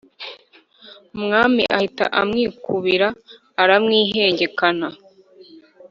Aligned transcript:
umwami 1.15 1.63
ahita 1.77 2.05
amwikubira 2.21 3.07
aramwihengekana 3.61 4.87